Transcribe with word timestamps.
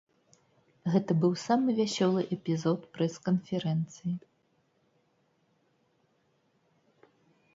Гэта 0.93 1.11
быў 1.23 1.33
самы 1.47 1.69
вясёлы 1.79 2.21
эпізод 2.37 2.79
прэс-канферэнцыі. 2.95 4.15